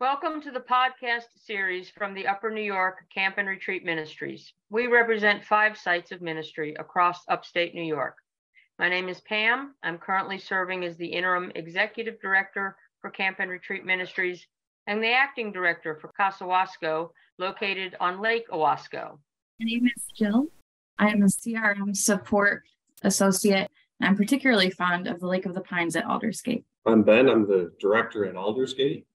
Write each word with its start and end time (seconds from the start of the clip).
Welcome 0.00 0.40
to 0.42 0.52
the 0.52 0.60
podcast 0.60 1.24
series 1.44 1.90
from 1.90 2.14
the 2.14 2.28
Upper 2.28 2.52
New 2.52 2.62
York 2.62 2.98
Camp 3.12 3.34
and 3.36 3.48
Retreat 3.48 3.84
Ministries. 3.84 4.52
We 4.70 4.86
represent 4.86 5.44
five 5.44 5.76
sites 5.76 6.12
of 6.12 6.22
ministry 6.22 6.76
across 6.78 7.24
upstate 7.26 7.74
New 7.74 7.82
York. 7.82 8.14
My 8.78 8.88
name 8.88 9.08
is 9.08 9.20
Pam. 9.22 9.74
I'm 9.82 9.98
currently 9.98 10.38
serving 10.38 10.84
as 10.84 10.96
the 10.96 11.06
interim 11.08 11.50
executive 11.56 12.20
director 12.20 12.76
for 13.00 13.10
Camp 13.10 13.38
and 13.40 13.50
Retreat 13.50 13.84
Ministries 13.84 14.46
and 14.86 15.02
the 15.02 15.12
acting 15.12 15.50
director 15.50 15.96
for 16.00 16.12
Casowasco, 16.16 17.10
located 17.40 17.96
on 17.98 18.20
Lake 18.20 18.48
Owasco. 18.50 19.18
My 19.58 19.64
name 19.64 19.86
is 19.86 20.04
Jill. 20.16 20.46
I 21.00 21.08
am 21.08 21.22
a 21.22 21.26
CRM 21.26 21.96
support 21.96 22.62
associate. 23.02 23.68
I'm 24.00 24.16
particularly 24.16 24.70
fond 24.70 25.08
of 25.08 25.18
the 25.18 25.26
Lake 25.26 25.44
of 25.44 25.54
the 25.54 25.60
Pines 25.60 25.96
at 25.96 26.04
Aldersgate. 26.04 26.62
I'm 26.86 27.02
Ben. 27.02 27.28
I'm 27.28 27.48
the 27.48 27.72
director 27.80 28.26
at 28.26 28.36
Aldersgate. 28.36 29.07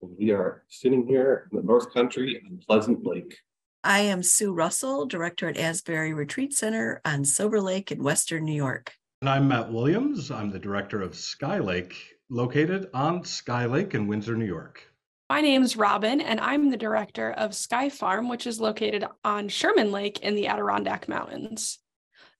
We 0.00 0.30
are 0.30 0.62
sitting 0.68 1.06
here 1.06 1.48
in 1.50 1.58
the 1.58 1.64
North 1.64 1.92
Country 1.92 2.40
on 2.46 2.58
Pleasant 2.66 3.04
Lake. 3.04 3.36
I 3.82 4.00
am 4.00 4.22
Sue 4.22 4.52
Russell, 4.52 5.06
director 5.06 5.48
at 5.48 5.56
Asbury 5.56 6.14
Retreat 6.14 6.52
Center 6.52 7.00
on 7.04 7.24
Silver 7.24 7.60
Lake 7.60 7.90
in 7.90 8.02
Western 8.02 8.44
New 8.44 8.54
York. 8.54 8.92
And 9.22 9.28
I'm 9.28 9.48
Matt 9.48 9.72
Williams. 9.72 10.30
I'm 10.30 10.50
the 10.50 10.58
director 10.58 11.02
of 11.02 11.16
Sky 11.16 11.58
Lake, 11.58 11.94
located 12.30 12.88
on 12.94 13.24
Sky 13.24 13.66
Lake 13.66 13.94
in 13.94 14.06
Windsor, 14.06 14.36
New 14.36 14.46
York. 14.46 14.82
My 15.30 15.40
name's 15.40 15.76
Robin, 15.76 16.20
and 16.20 16.40
I'm 16.40 16.70
the 16.70 16.76
director 16.76 17.32
of 17.32 17.54
Sky 17.54 17.88
Farm, 17.88 18.28
which 18.28 18.46
is 18.46 18.60
located 18.60 19.04
on 19.24 19.48
Sherman 19.48 19.90
Lake 19.90 20.20
in 20.20 20.36
the 20.36 20.46
Adirondack 20.46 21.08
Mountains. 21.08 21.80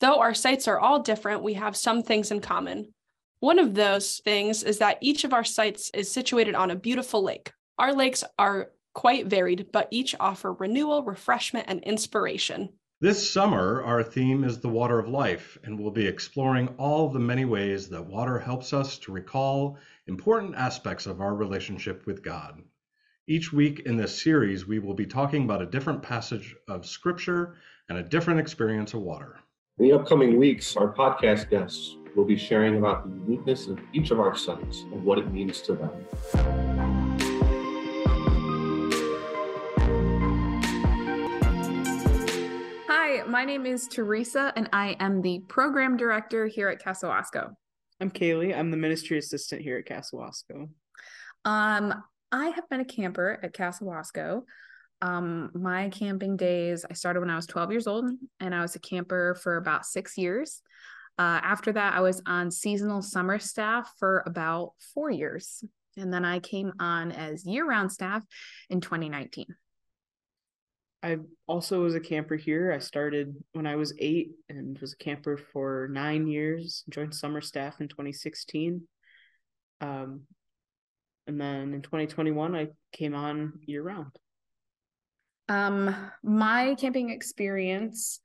Though 0.01 0.21
our 0.21 0.35
sites 0.35 0.69
are 0.69 0.79
all 0.79 1.01
different, 1.01 1.43
we 1.43 1.55
have 1.55 1.77
some 1.77 2.03
things 2.03 2.31
in 2.31 2.41
common. 2.41 2.95
One 3.41 3.61
of 3.61 3.75
those 3.75 4.19
things 4.19 4.65
is 4.65 4.79
that 4.79 4.99
each 5.01 5.23
of 5.23 5.33
our 5.33 5.45
sites 5.45 5.91
is 5.95 6.11
situated 6.11 6.57
on 6.57 6.73
a 6.73 6.77
beautiful 6.77 7.23
lake. 7.23 7.53
Our 7.79 7.95
lakes 7.95 8.25
are 8.37 8.71
quite 8.95 9.27
varied, 9.27 9.69
but 9.71 9.87
each 9.93 10.17
offer 10.19 10.53
renewal, 10.53 11.05
refreshment, 11.05 11.67
and 11.69 11.81
inspiration. 11.85 12.71
This 13.01 13.31
summer, 13.31 13.81
our 13.85 14.03
theme 14.03 14.43
is 14.43 14.59
the 14.59 14.69
water 14.69 14.99
of 14.99 15.09
life, 15.09 15.57
and 15.63 15.79
we'll 15.79 15.93
be 15.93 16.05
exploring 16.05 16.75
all 16.79 17.09
the 17.09 17.21
many 17.21 17.45
ways 17.45 17.89
that 17.91 18.05
water 18.05 18.41
helps 18.41 18.73
us 18.73 18.99
to 18.99 19.13
recall 19.13 19.79
important 20.09 20.57
aspects 20.57 21.07
of 21.07 21.21
our 21.21 21.37
relationship 21.37 22.07
with 22.07 22.25
God. 22.25 22.61
Each 23.29 23.53
week 23.53 23.83
in 23.87 23.97
this 23.97 24.21
series, 24.21 24.67
we 24.67 24.81
will 24.81 24.95
be 24.95 25.07
talking 25.07 25.45
about 25.45 25.63
a 25.63 25.67
different 25.67 26.03
passage 26.03 26.57
of 26.67 26.85
Scripture 26.85 27.55
and 27.89 27.99
a 27.99 28.03
different 28.03 28.41
experience 28.41 28.95
of 28.95 29.03
water. 29.03 29.39
In 29.79 29.85
the 29.87 29.93
upcoming 29.93 30.37
weeks, 30.39 30.77
our 30.77 30.93
podcast 30.93 31.51
guests 31.51 31.98
will 32.17 32.25
be 32.25 32.37
sharing 32.37 32.79
about 32.79 33.05
the 33.05 33.11
uniqueness 33.11 33.67
of 33.67 33.79
each 33.93 34.11
of 34.11 34.21
our 34.21 34.37
sites 34.37 34.83
and 34.93 35.05
what 35.05 35.19
it 35.19 35.33
means 35.33 35.61
to 35.63 35.75
them. 35.75 35.91
Hi, 42.89 43.23
my 43.27 43.45
name 43.45 43.67
is 43.67 43.89
Teresa, 43.89 44.53
and 44.57 44.69
I 44.73 44.97
am 45.01 45.23
the 45.23 45.41
program 45.49 45.97
director 45.97 46.47
here 46.47 46.69
at 46.69 46.83
Casowasco. 46.83 47.55
I'm 48.01 48.11
Kaylee. 48.11 48.57
I'm 48.57 48.71
the 48.71 48.77
ministry 48.77 49.19
assistant 49.19 49.63
here 49.63 49.79
at 49.79 49.87
Casowasco. 49.87 50.69
Um, 51.45 51.95
I 52.31 52.49
have 52.49 52.69
been 52.69 52.81
a 52.81 52.85
camper 52.85 53.41
at 53.43 53.55
Casowasco. 53.55 54.43
Um, 55.01 55.51
my 55.55 55.89
camping 55.91 56.37
days, 56.37 56.85
I 56.89 56.95
started 56.95 57.21
when 57.21 57.31
I 57.31 57.37
was 57.37 57.47
12 57.47 57.71
years 57.71 57.87
old, 57.87 58.11
and 58.41 58.55
I 58.55 58.63
was 58.63 58.75
a 58.75 58.81
camper 58.81 59.37
for 59.37 59.57
about 59.57 59.87
six 59.87 60.19
years. 60.19 60.63
Uh, 61.19 61.41
after 61.43 61.73
that, 61.73 61.95
I 61.95 62.01
was 62.01 62.23
on 62.27 62.51
seasonal 62.51 63.03
summer 63.03 63.39
staff 63.41 63.93
for 63.99 64.23
about 64.25 64.73
four 64.95 65.11
years. 65.11 65.65
And 65.97 66.13
then 66.13 66.25
I 66.25 66.39
came 66.39 66.73
on 66.79 67.11
as 67.11 67.45
year 67.45 67.67
round 67.67 67.91
staff 67.91 68.25
in 68.71 68.81
2019. 68.81 69.47
I 71.03 71.19
also 71.47 71.83
was 71.83 71.95
a 71.95 72.01
camper 72.01 72.37
here. 72.37 72.73
I 72.73 72.79
started 72.79 73.35
when 73.53 73.67
I 73.67 73.77
was 73.77 73.95
eight 73.99 74.33
and 74.49 74.79
was 74.79 74.93
a 74.93 74.97
camper 74.97 75.37
for 75.37 75.89
nine 75.93 76.27
years, 76.27 76.85
joined 76.89 77.15
summer 77.15 77.41
staff 77.41 77.81
in 77.81 77.89
2016. 77.89 78.83
Um, 79.81 80.23
and 81.27 81.41
then 81.41 81.75
in 81.75 81.83
2021, 81.83 82.57
I 82.57 82.69
came 82.93 83.15
on 83.15 83.61
year 83.67 83.83
round. 83.83 84.11
Um, 85.49 85.95
my 86.23 86.75
camping 86.79 87.11
experience 87.11 88.21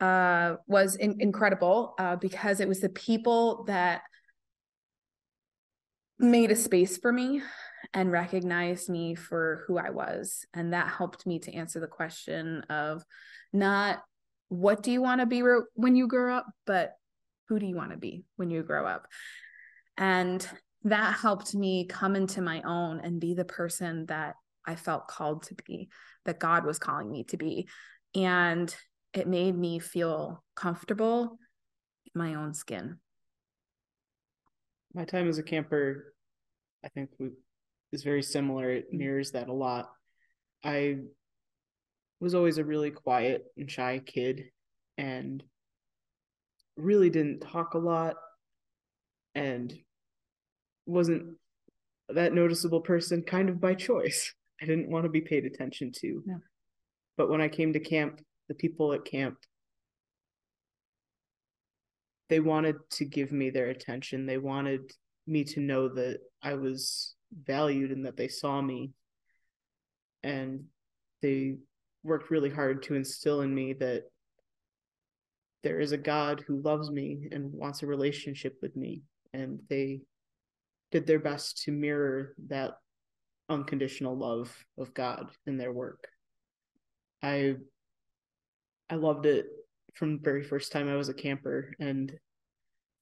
uh, 0.00 0.56
was 0.66 0.96
in- 0.96 1.20
incredible 1.20 1.94
uh, 1.98 2.16
because 2.16 2.60
it 2.60 2.68
was 2.68 2.80
the 2.80 2.88
people 2.88 3.64
that 3.64 4.02
made 6.18 6.50
a 6.50 6.56
space 6.56 6.98
for 6.98 7.12
me 7.12 7.42
and 7.94 8.12
recognized 8.12 8.88
me 8.88 9.14
for 9.14 9.64
who 9.66 9.78
I 9.78 9.90
was. 9.90 10.44
And 10.54 10.72
that 10.72 10.88
helped 10.88 11.26
me 11.26 11.38
to 11.40 11.54
answer 11.54 11.80
the 11.80 11.86
question 11.86 12.62
of 12.68 13.02
not 13.52 14.02
what 14.48 14.82
do 14.82 14.90
you 14.90 15.00
want 15.00 15.20
to 15.20 15.26
be 15.26 15.42
re- 15.42 15.62
when 15.74 15.96
you 15.96 16.06
grow 16.06 16.36
up, 16.36 16.46
but 16.66 16.92
who 17.48 17.58
do 17.58 17.66
you 17.66 17.76
want 17.76 17.92
to 17.92 17.96
be 17.96 18.24
when 18.36 18.50
you 18.50 18.62
grow 18.62 18.86
up? 18.86 19.06
And 19.96 20.46
that 20.84 21.18
helped 21.18 21.54
me 21.54 21.86
come 21.86 22.16
into 22.16 22.40
my 22.40 22.62
own 22.62 23.00
and 23.00 23.20
be 23.20 23.34
the 23.34 23.44
person 23.44 24.06
that 24.06 24.34
I 24.66 24.76
felt 24.76 25.08
called 25.08 25.44
to 25.44 25.54
be, 25.66 25.88
that 26.24 26.38
God 26.38 26.64
was 26.64 26.78
calling 26.78 27.10
me 27.10 27.24
to 27.24 27.36
be. 27.36 27.68
And 28.14 28.74
it 29.12 29.26
made 29.26 29.56
me 29.56 29.78
feel 29.78 30.42
comfortable 30.54 31.38
in 32.06 32.18
my 32.18 32.34
own 32.34 32.54
skin. 32.54 32.98
My 34.94 35.04
time 35.04 35.28
as 35.28 35.38
a 35.38 35.42
camper, 35.42 36.14
I 36.84 36.88
think 36.88 37.10
we, 37.18 37.30
is 37.92 38.02
very 38.02 38.22
similar. 38.22 38.70
It 38.70 38.92
mm. 38.92 38.98
mirrors 38.98 39.32
that 39.32 39.48
a 39.48 39.52
lot. 39.52 39.90
I 40.64 40.98
was 42.20 42.34
always 42.34 42.58
a 42.58 42.64
really 42.64 42.90
quiet 42.90 43.44
and 43.56 43.70
shy 43.70 44.00
kid 44.04 44.44
and 44.98 45.42
really 46.76 47.10
didn't 47.10 47.40
talk 47.40 47.74
a 47.74 47.78
lot 47.78 48.16
and 49.34 49.72
wasn't 50.86 51.36
that 52.08 52.34
noticeable 52.34 52.80
person 52.80 53.22
kind 53.22 53.48
of 53.48 53.60
by 53.60 53.74
choice. 53.88 54.34
I 54.60 54.66
didn't 54.66 54.90
want 54.90 55.04
to 55.04 55.10
be 55.10 55.22
paid 55.22 55.46
attention 55.46 55.92
to. 56.00 56.22
Yeah. 56.26 56.34
But 57.16 57.30
when 57.30 57.40
I 57.40 57.48
came 57.48 57.72
to 57.72 57.80
camp, 57.80 58.20
the 58.50 58.54
people 58.54 58.92
at 58.92 59.06
camp 59.06 59.38
they 62.30 62.40
wanted 62.40 62.76
to 62.90 63.04
give 63.04 63.32
me 63.32 63.50
their 63.50 63.66
attention. 63.66 64.24
They 64.24 64.38
wanted 64.38 64.92
me 65.26 65.42
to 65.44 65.60
know 65.60 65.88
that 65.88 66.20
I 66.40 66.54
was 66.54 67.14
valued 67.32 67.90
and 67.90 68.06
that 68.06 68.16
they 68.16 68.28
saw 68.28 68.62
me. 68.62 68.92
And 70.22 70.66
they 71.22 71.56
worked 72.04 72.30
really 72.30 72.48
hard 72.48 72.84
to 72.84 72.94
instill 72.94 73.40
in 73.40 73.52
me 73.52 73.72
that 73.74 74.04
there 75.64 75.80
is 75.80 75.90
a 75.92 75.98
God 75.98 76.42
who 76.46 76.62
loves 76.62 76.88
me 76.90 77.28
and 77.32 77.52
wants 77.52 77.82
a 77.82 77.86
relationship 77.86 78.56
with 78.62 78.76
me. 78.76 79.02
And 79.34 79.60
they 79.68 80.02
did 80.92 81.08
their 81.08 81.18
best 81.18 81.64
to 81.64 81.72
mirror 81.72 82.34
that 82.46 82.74
unconditional 83.48 84.16
love 84.16 84.56
of 84.78 84.94
God 84.94 85.30
in 85.46 85.58
their 85.58 85.72
work. 85.72 86.06
I 87.24 87.56
I 88.90 88.96
loved 88.96 89.26
it 89.26 89.46
from 89.94 90.16
the 90.16 90.22
very 90.22 90.42
first 90.42 90.72
time 90.72 90.88
I 90.88 90.96
was 90.96 91.08
a 91.08 91.14
camper 91.14 91.74
and 91.78 92.12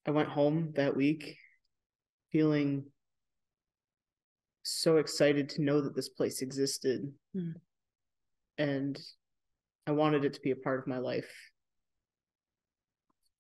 I 0.07 0.11
went 0.11 0.29
home 0.29 0.73
that 0.77 0.95
week 0.95 1.37
feeling 2.31 2.85
so 4.63 4.99
excited 4.99 5.49
to 5.51 5.63
know 5.63 5.81
that 5.81 5.97
this 5.97 6.11
place 6.11 6.43
existed. 6.43 7.11
Mm. 7.35 7.55
And 8.59 9.01
I 9.87 9.93
wanted 9.93 10.25
it 10.25 10.35
to 10.35 10.41
be 10.41 10.51
a 10.51 10.57
part 10.57 10.79
of 10.79 10.87
my 10.87 10.99
life 10.99 11.31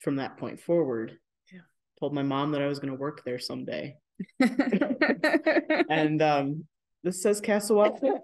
from 0.00 0.16
that 0.16 0.38
point 0.38 0.60
forward. 0.60 1.18
Yeah. 1.52 1.60
Told 2.00 2.14
my 2.14 2.22
mom 2.22 2.52
that 2.52 2.62
I 2.62 2.66
was 2.66 2.78
going 2.78 2.92
to 2.92 2.98
work 2.98 3.24
there 3.24 3.38
someday. 3.38 3.96
and 4.40 6.20
um 6.22 6.64
this 7.04 7.22
says 7.22 7.40
Casowasco 7.40 8.18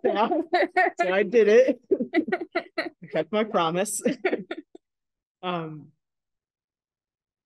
so 1.01 1.13
I 1.13 1.23
did 1.23 1.49
it. 1.49 1.81
I 3.05 3.13
kept 3.13 3.33
my 3.33 3.45
promise. 3.45 4.03
um 5.43 5.89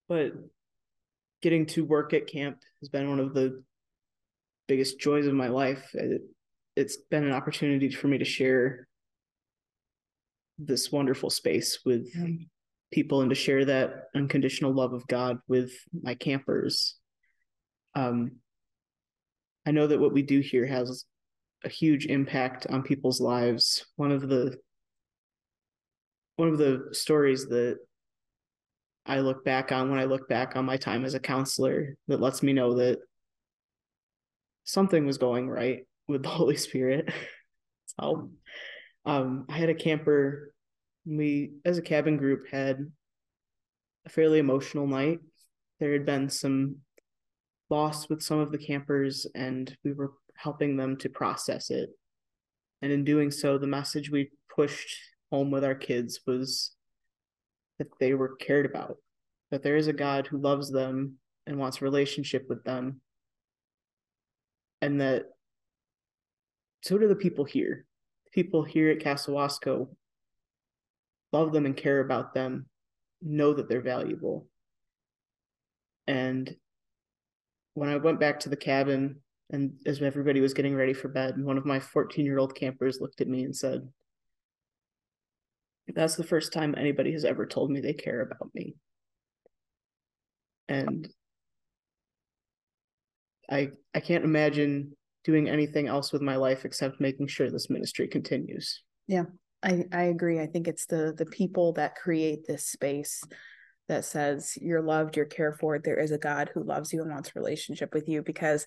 but 0.09 0.33
getting 1.43 1.67
to 1.67 1.85
work 1.85 2.15
at 2.15 2.27
camp 2.27 2.59
has 2.81 2.89
been 2.89 3.09
one 3.09 3.21
of 3.21 3.35
the 3.35 3.63
biggest 4.67 4.99
joys 4.99 5.27
of 5.27 5.35
my 5.35 5.49
life. 5.49 5.91
It, 5.95 6.23
it's 6.77 6.97
been 6.97 7.25
an 7.25 7.33
opportunity 7.33 7.91
for 7.91 8.09
me 8.09 8.19
to 8.19 8.25
share 8.25 8.87
this 10.59 10.91
wonderful 10.91 11.31
space 11.31 11.81
with 11.85 12.09
people 12.91 13.21
and 13.21 13.31
to 13.31 13.35
share 13.35 13.65
that 13.67 14.05
unconditional 14.15 14.73
love 14.73 14.93
of 14.93 15.07
God 15.07 15.39
with 15.47 15.73
my 15.93 16.15
campers. 16.15 16.97
Um, 17.95 18.37
I 19.67 19.73
know 19.73 19.87
that 19.87 20.01
what 20.01 20.13
we 20.13 20.23
do 20.23 20.41
here 20.41 20.67
has 20.67 21.05
a 21.65 21.69
huge 21.69 22.07
impact 22.07 22.67
on 22.69 22.83
people's 22.83 23.21
lives. 23.21 23.85
One 23.97 24.13
of 24.13 24.29
the 24.29 24.57
one 26.39 26.49
of 26.49 26.57
the 26.57 26.91
stories 26.93 27.47
that 27.49 27.79
I 29.05 29.19
look 29.19 29.45
back 29.45 29.73
on 29.73 29.91
when 29.91 29.99
I 29.99 30.05
look 30.05 30.29
back 30.29 30.55
on 30.55 30.65
my 30.65 30.77
time 30.77 31.05
as 31.05 31.15
a 31.15 31.21
counselor 31.21 31.97
that 32.07 32.21
lets 32.21 32.45
me 32.45 32.53
know 32.53 32.75
that 32.75 33.01
something 34.63 35.05
was 35.05 35.19
going 35.19 35.51
right 35.51 35.85
with 36.07 36.23
the 36.23 36.29
Holy 36.39 36.57
Spirit. 36.57 37.13
so 37.99 38.31
um 39.05 39.47
I 39.49 39.59
had 39.59 39.69
a 39.69 39.75
camper 39.75 40.53
we 41.05 41.55
as 41.65 41.77
a 41.77 41.83
cabin 41.83 42.17
group 42.17 42.47
had 42.49 42.87
a 44.07 44.09
fairly 44.09 44.39
emotional 44.39 44.87
night. 44.87 45.19
There 45.81 45.93
had 45.93 46.07
been 46.07 46.29
some 46.29 46.77
loss 47.69 48.09
with 48.09 48.23
some 48.23 48.39
of 48.39 48.53
the 48.53 48.59
campers 48.59 49.27
and 49.35 49.77
we 49.83 49.93
were 49.93 50.13
helping 50.37 50.77
them 50.77 50.99
to 50.99 51.09
process 51.09 51.71
it. 51.71 51.91
And 52.81 52.93
in 52.93 53.03
doing 53.03 53.33
so, 53.33 53.59
the 53.59 53.67
message 53.67 54.09
we 54.09 54.31
pushed 54.55 54.95
home 55.31 55.51
with 55.51 55.65
our 55.65 55.75
kids 55.75 56.21
was 56.27 56.73
that 57.79 57.89
they 58.01 58.15
were 58.15 58.37
cared 58.37 58.67
about, 58.67 58.97
that 59.51 59.63
there 59.63 59.77
is 59.77 59.87
a 59.87 59.93
God 59.93 60.27
who 60.27 60.39
loves 60.39 60.71
them 60.71 61.15
and 61.47 61.59
wants 61.59 61.81
a 61.81 61.85
relationship 61.85 62.47
with 62.49 62.65
them, 62.65 63.01
and 64.81 65.01
that 65.01 65.27
so 66.83 66.99
do 66.99 67.09
the 67.09 67.17
people 67.17 67.45
here. 67.45 67.85
People 68.33 68.63
here 68.63 68.91
at 68.91 69.01
Casowasco 69.01 69.89
love 71.33 71.53
them 71.53 71.67
and 71.67 71.77
care 71.77 72.01
about 72.01 72.35
them, 72.35 72.67
know 73.23 73.53
that 73.53 73.69
they're 73.69 73.81
valuable. 73.81 74.47
And 76.07 76.55
when 77.75 77.89
I 77.89 77.97
went 77.97 78.21
back 78.21 78.41
to 78.41 78.49
the 78.49 78.57
cabin 78.57 79.21
and 79.51 79.73
as 79.87 80.03
everybody 80.03 80.41
was 80.41 80.55
getting 80.55 80.75
ready 80.75 80.93
for 80.93 81.09
bed, 81.09 81.43
one 81.43 81.59
of 81.59 81.67
my 81.67 81.81
14 81.81 82.25
year 82.25 82.39
old 82.39 82.55
campers 82.55 83.01
looked 83.01 83.21
at 83.21 83.29
me 83.29 83.45
and 83.45 83.55
said, 83.55 83.89
That's 85.95 86.17
the 86.17 86.25
first 86.25 86.53
time 86.53 86.75
anybody 86.77 87.13
has 87.13 87.25
ever 87.25 87.47
told 87.47 87.71
me 87.71 87.81
they 87.81 87.95
care 87.95 88.21
about 88.21 88.51
me. 88.55 88.75
And 90.69 91.09
I 93.51 93.71
I 93.95 94.01
can't 94.01 94.25
imagine 94.25 94.97
doing 95.25 95.49
anything 95.49 95.89
else 95.89 96.13
with 96.13 96.23
my 96.23 96.37
life 96.37 96.65
except 96.65 97.01
making 97.01 97.27
sure 97.27 97.51
this 97.51 97.71
ministry 97.71 98.09
continues. 98.09 98.83
Yeah, 99.07 99.25
I, 99.63 99.85
I 99.93 100.05
agree. 100.05 100.41
I 100.41 100.47
think 100.47 100.69
it's 100.69 100.87
the 100.87 101.15
the 101.17 101.27
people 101.27 101.73
that 101.75 101.97
create 101.97 102.47
this 102.47 102.67
space 102.67 103.23
that 103.89 104.05
says 104.05 104.57
you're 104.61 104.83
loved, 104.83 105.17
you're 105.17 105.25
cared 105.25 105.59
for. 105.59 105.79
There 105.79 105.99
is 105.99 106.13
a 106.13 106.19
God 106.19 106.51
who 106.53 106.63
loves 106.63 106.93
you 106.93 107.03
and 107.03 107.11
wants 107.11 107.31
a 107.31 107.39
relationship 107.39 107.95
with 107.95 108.09
you 108.09 108.23
because 108.23 108.67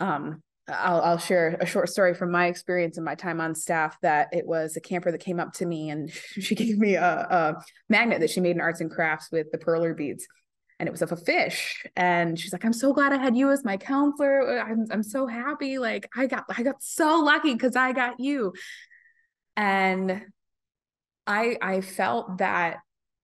um 0.00 0.42
I'll, 0.70 1.00
I'll 1.02 1.18
share 1.18 1.56
a 1.60 1.66
short 1.66 1.88
story 1.88 2.14
from 2.14 2.30
my 2.30 2.46
experience 2.46 2.96
and 2.96 3.04
my 3.04 3.14
time 3.14 3.40
on 3.40 3.54
staff 3.54 3.96
that 4.02 4.28
it 4.32 4.46
was 4.46 4.76
a 4.76 4.80
camper 4.80 5.10
that 5.10 5.18
came 5.18 5.40
up 5.40 5.52
to 5.54 5.66
me 5.66 5.90
and 5.90 6.10
she 6.40 6.54
gave 6.54 6.78
me 6.78 6.94
a, 6.94 7.04
a 7.04 7.64
magnet 7.88 8.20
that 8.20 8.30
she 8.30 8.40
made 8.40 8.56
in 8.56 8.60
arts 8.60 8.80
and 8.80 8.90
crafts 8.90 9.30
with 9.30 9.50
the 9.52 9.58
perler 9.58 9.96
beads. 9.96 10.26
And 10.78 10.88
it 10.88 10.92
was 10.92 11.02
of 11.02 11.12
a 11.12 11.16
fish. 11.16 11.84
And 11.94 12.38
she's 12.38 12.52
like 12.52 12.64
i'm 12.64 12.72
so 12.72 12.92
glad 12.92 13.12
i 13.12 13.18
had 13.18 13.36
you 13.36 13.50
as 13.50 13.64
my 13.64 13.76
counselor. 13.76 14.60
I'm, 14.60 14.86
I'm 14.90 15.02
so 15.02 15.26
happy. 15.26 15.78
Like 15.78 16.08
i 16.16 16.26
got 16.26 16.44
i 16.56 16.62
got 16.62 16.82
so 16.82 17.20
lucky 17.20 17.52
because 17.52 17.76
i 17.76 17.92
got 17.92 18.18
you. 18.18 18.54
And 19.56 20.22
i 21.26 21.56
i 21.60 21.82
felt 21.82 22.38
that 22.38 22.78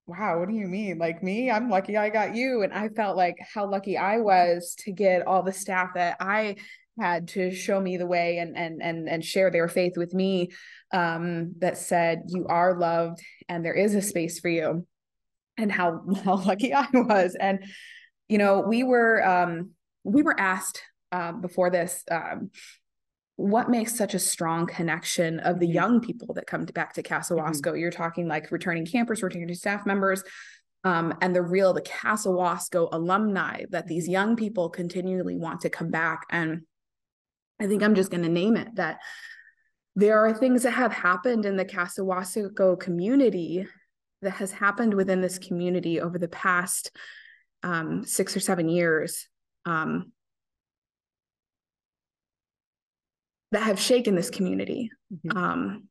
wow 0.06 0.38
what 0.38 0.48
do 0.48 0.54
you 0.54 0.66
mean? 0.66 0.98
Like 0.98 1.22
me? 1.22 1.50
I'm 1.50 1.70
lucky 1.70 1.96
i 1.96 2.10
got 2.10 2.34
you. 2.34 2.62
And 2.62 2.75
i 2.75 2.90
felt 2.90 3.16
like 3.16 3.37
how 3.54 3.70
lucky 3.70 3.96
i 3.96 4.19
was 4.19 4.75
to 4.81 4.93
get 4.93 5.26
all 5.26 5.43
the 5.43 5.52
staff 5.52 5.94
that 5.94 6.19
i 6.20 6.56
had 6.98 7.28
to 7.28 7.54
show 7.54 7.81
me 7.81 7.96
the 7.96 8.06
way 8.06 8.38
and 8.38 8.56
and 8.56 8.82
and 8.82 9.08
and 9.08 9.25
share 9.25 9.50
their 9.50 9.69
faith 9.69 9.96
with 9.96 10.14
me 10.14 10.50
um 10.93 11.52
that 11.58 11.76
said 11.76 12.22
you 12.28 12.46
are 12.48 12.78
loved 12.78 13.20
and 13.48 13.64
there 13.64 13.75
is 13.75 13.94
a 13.94 14.02
space 14.02 14.40
for 14.40 14.48
you 14.48 14.87
and 15.58 15.70
how 15.70 16.02
how 16.25 16.37
lucky 16.37 16.75
I 16.75 16.87
was 16.93 17.37
and 17.38 17.64
you 18.28 18.38
know 18.38 18.60
we 18.60 18.82
were 18.82 19.26
um 19.26 19.70
we 20.04 20.22
were 20.22 20.38
asked 20.38 20.82
um 21.12 21.40
before 21.40 21.70
this 21.70 22.02
um 22.10 22.50
what 23.37 23.69
makes 23.69 23.94
such 23.94 24.14
a 24.14 24.19
strong 24.19 24.66
connection 24.66 25.40
of 25.40 25.60
the 25.60 25.66
mm-hmm. 25.66 25.75
young 25.75 26.00
people 26.00 26.32
that 26.34 26.46
come 26.46 26.64
to, 26.64 26.72
back 26.72 26.94
to 26.94 27.02
Casowasco? 27.02 27.60
Mm-hmm. 27.60 27.76
You're 27.76 27.90
talking 27.90 28.26
like 28.26 28.50
returning 28.50 28.87
campers, 28.87 29.22
returning 29.22 29.54
staff 29.54 29.84
members, 29.84 30.25
um, 30.84 31.12
and 31.20 31.37
the 31.37 31.43
real 31.43 31.75
the 31.75 31.82
Casowasco 31.82 32.88
alumni 32.93 33.64
that 33.70 33.87
these 33.88 34.08
young 34.08 34.37
people 34.37 34.70
continually 34.70 35.37
want 35.37 35.60
to 35.60 35.70
come 35.70 35.90
back. 35.90 36.25
And 36.31 36.62
I 37.61 37.67
think 37.67 37.82
I'm 37.82 37.94
just 37.94 38.11
going 38.11 38.23
to 38.23 38.29
name 38.29 38.56
it 38.56 38.75
that 38.76 38.99
there 39.94 40.19
are 40.19 40.32
things 40.32 40.62
that 40.64 40.73
have 40.73 40.93
happened 40.93 41.47
in 41.47 41.56
the 41.56 41.64
Casowasco 41.64 42.79
community 42.79 43.67
that 44.23 44.32
has 44.32 44.53
happened 44.53 44.93
within 44.93 45.23
this 45.23 45.38
community 45.38 46.00
over 46.00 46.19
the 46.19 46.29
past 46.29 46.91
um, 47.62 48.05
six 48.05 48.37
or 48.37 48.41
seven 48.41 48.69
years 48.69 49.26
um, 49.64 50.12
that 53.53 53.62
have 53.62 53.81
shaken 53.81 54.14
this 54.14 54.31
community. 54.31 54.91
Mm-hmm. 55.12 55.37
Um, 55.37 55.88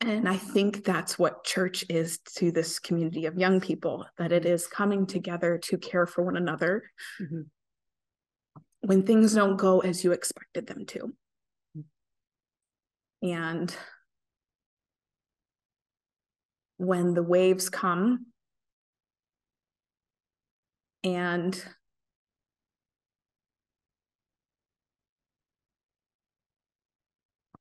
and 0.00 0.28
I 0.28 0.36
think 0.36 0.84
that's 0.84 1.18
what 1.18 1.42
church 1.42 1.84
is 1.88 2.18
to 2.36 2.52
this 2.52 2.78
community 2.78 3.26
of 3.26 3.38
young 3.38 3.60
people, 3.60 4.06
that 4.18 4.30
it 4.30 4.46
is 4.46 4.68
coming 4.68 5.06
together 5.06 5.58
to 5.64 5.78
care 5.78 6.06
for 6.06 6.24
one 6.24 6.36
another 6.36 6.84
mm-hmm. 7.20 7.40
When 8.86 9.02
things 9.02 9.34
don't 9.34 9.56
go 9.56 9.80
as 9.80 10.04
you 10.04 10.12
expected 10.12 10.68
them 10.68 10.86
to. 10.86 11.12
And 13.20 13.74
when 16.76 17.12
the 17.14 17.22
waves 17.22 17.68
come 17.68 18.26
and 21.02 21.60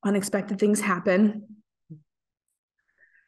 unexpected 0.03 0.59
things 0.59 0.79
happen 0.79 1.47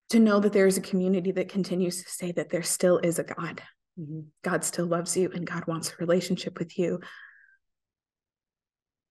to 0.10 0.20
know 0.20 0.40
that 0.40 0.54
there 0.54 0.68
is 0.68 0.78
a 0.78 0.82
community 0.82 1.32
that 1.32 1.50
continues 1.50 2.04
to 2.04 2.10
say 2.12 2.32
that 2.34 2.52
there 2.52 2.62
still 2.62 3.00
is 3.00 3.18
a 3.18 3.24
God. 3.24 3.64
Mm-hmm. 4.00 4.20
God 4.44 4.64
still 4.64 4.86
loves 4.86 5.18
you 5.18 5.32
and 5.34 5.48
God 5.48 5.66
wants 5.66 5.90
a 5.90 5.96
relationship 6.00 6.60
with 6.60 6.78
you. 6.78 7.00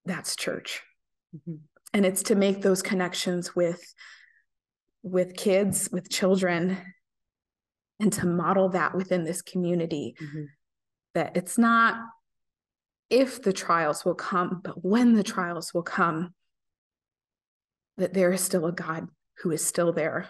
That's 0.06 0.37
church. 0.37 0.82
Mm-hmm. 1.37 1.56
And 1.93 2.06
it's 2.06 2.25
to 2.25 2.35
make 2.35 2.62
those 2.62 2.82
connections 2.82 3.55
with 3.55 3.82
with 5.03 5.37
kids, 5.37 5.88
with 5.93 6.11
children, 6.11 6.79
and 8.00 8.12
to 8.12 8.26
model 8.26 8.70
that 8.70 8.94
within 8.94 9.25
this 9.25 9.43
community. 9.43 10.17
Mm-hmm. 10.20 10.44
That 11.14 11.37
it's 11.37 11.58
not 11.58 11.97
if 13.08 13.43
the 13.43 13.53
trials 13.53 14.05
will 14.05 14.14
come, 14.14 14.61
but 14.64 14.85
when 14.85 15.14
the 15.14 15.23
trials 15.23 15.73
will 15.73 15.82
come, 15.82 16.35
that 17.97 18.14
there 18.14 18.33
is 18.33 18.40
still 18.40 18.66
a 18.66 18.73
God 18.73 19.09
who 19.42 19.52
is 19.52 19.64
still 19.64 19.92
there 19.92 20.28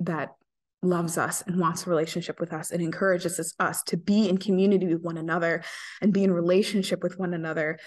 that 0.00 0.34
loves 0.82 1.18
us 1.18 1.42
and 1.46 1.58
wants 1.58 1.86
a 1.86 1.90
relationship 1.90 2.38
with 2.40 2.52
us 2.52 2.70
and 2.70 2.82
encourages 2.82 3.38
us, 3.38 3.54
us 3.58 3.82
to 3.84 3.96
be 3.96 4.28
in 4.28 4.38
community 4.38 4.86
with 4.86 5.02
one 5.02 5.16
another 5.16 5.62
and 6.00 6.12
be 6.12 6.24
in 6.24 6.32
relationship 6.32 7.02
with 7.02 7.18
one 7.18 7.32
another 7.32 7.78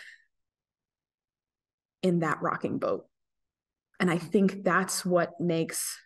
in 2.01 2.19
that 2.19 2.41
rocking 2.41 2.79
boat. 2.79 3.05
And 3.99 4.09
I 4.09 4.17
mm-hmm. 4.17 4.27
think 4.27 4.63
that's 4.63 5.05
what 5.05 5.39
makes 5.39 5.97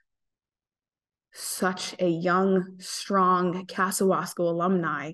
such 1.33 1.95
a 1.99 2.07
young, 2.07 2.75
strong 2.79 3.65
Casowasco 3.65 4.39
alumni 4.39 5.13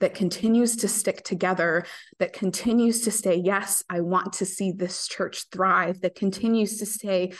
that 0.00 0.14
continues 0.14 0.76
to 0.76 0.88
stick 0.88 1.22
together, 1.22 1.86
that 2.18 2.32
continues 2.32 3.02
to 3.02 3.12
say, 3.12 3.36
Yes, 3.36 3.84
I 3.88 4.00
want 4.00 4.32
to 4.34 4.44
see 4.44 4.72
this 4.72 5.06
church 5.06 5.44
thrive, 5.52 6.00
that 6.00 6.16
continues 6.16 6.78
to 6.78 6.86
say, 6.86 7.32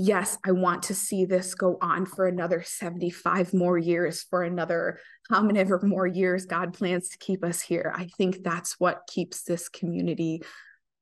Yes, 0.00 0.38
I 0.46 0.52
want 0.52 0.84
to 0.84 0.94
see 0.94 1.24
this 1.24 1.54
go 1.54 1.76
on 1.82 2.06
for 2.06 2.26
another 2.26 2.62
75 2.62 3.52
more 3.52 3.76
years, 3.76 4.22
for 4.22 4.44
another 4.44 5.00
how 5.28 5.42
many 5.42 5.58
ever 5.58 5.80
more 5.82 6.06
years 6.06 6.46
God 6.46 6.72
plans 6.72 7.08
to 7.08 7.18
keep 7.18 7.44
us 7.44 7.60
here. 7.60 7.92
I 7.94 8.08
think 8.16 8.44
that's 8.44 8.78
what 8.78 9.08
keeps 9.08 9.42
this 9.42 9.68
community 9.68 10.42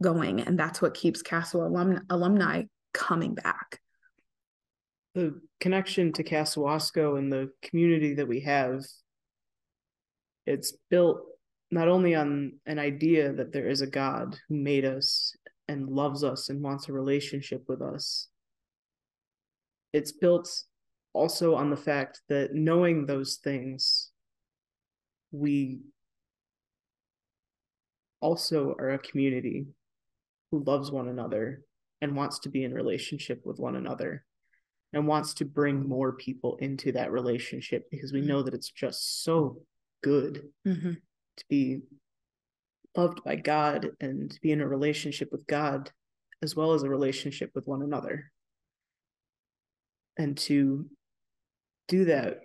going. 0.02 0.40
And 0.40 0.58
that's 0.58 0.80
what 0.80 0.94
keeps 0.94 1.22
Casa 1.22 1.58
alum- 1.58 2.06
alumni 2.08 2.64
coming 2.94 3.34
back 3.34 3.80
the 5.16 5.40
connection 5.60 6.12
to 6.12 6.22
Casowasco 6.22 7.18
and 7.18 7.32
the 7.32 7.50
community 7.62 8.14
that 8.14 8.28
we 8.28 8.40
have, 8.40 8.84
it's 10.44 10.76
built 10.90 11.22
not 11.70 11.88
only 11.88 12.14
on 12.14 12.52
an 12.66 12.78
idea 12.78 13.32
that 13.32 13.50
there 13.50 13.66
is 13.66 13.80
a 13.80 13.86
God 13.86 14.38
who 14.48 14.56
made 14.56 14.84
us 14.84 15.34
and 15.68 15.88
loves 15.88 16.22
us 16.22 16.50
and 16.50 16.62
wants 16.62 16.88
a 16.88 16.92
relationship 16.92 17.64
with 17.66 17.80
us. 17.80 18.28
It's 19.96 20.12
built 20.12 20.50
also 21.14 21.54
on 21.54 21.70
the 21.70 21.76
fact 21.76 22.20
that 22.28 22.52
knowing 22.52 23.06
those 23.06 23.36
things, 23.42 24.10
we 25.32 25.80
also 28.20 28.74
are 28.78 28.90
a 28.90 28.98
community 28.98 29.64
who 30.50 30.62
loves 30.64 30.90
one 30.90 31.08
another 31.08 31.62
and 32.02 32.14
wants 32.14 32.40
to 32.40 32.50
be 32.50 32.62
in 32.62 32.74
relationship 32.74 33.40
with 33.46 33.58
one 33.58 33.74
another 33.74 34.22
and 34.92 35.06
wants 35.06 35.32
to 35.32 35.46
bring 35.46 35.88
more 35.88 36.12
people 36.12 36.56
into 36.56 36.92
that 36.92 37.10
relationship 37.10 37.86
because 37.90 38.12
we 38.12 38.20
know 38.20 38.42
that 38.42 38.52
it's 38.52 38.70
just 38.70 39.24
so 39.24 39.62
good 40.02 40.42
mm-hmm. 40.68 40.92
to 41.38 41.44
be 41.48 41.80
loved 42.94 43.24
by 43.24 43.36
God 43.36 43.92
and 44.02 44.30
to 44.30 44.38
be 44.42 44.52
in 44.52 44.60
a 44.60 44.68
relationship 44.68 45.32
with 45.32 45.46
God 45.46 45.90
as 46.42 46.54
well 46.54 46.74
as 46.74 46.82
a 46.82 46.90
relationship 46.90 47.50
with 47.54 47.66
one 47.66 47.80
another. 47.80 48.30
And 50.16 50.36
to 50.38 50.86
do 51.88 52.06
that, 52.06 52.40